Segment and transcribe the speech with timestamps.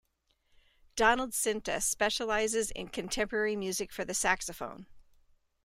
[0.95, 4.87] Donald Sinta specializes in contemporary music for the saxophone.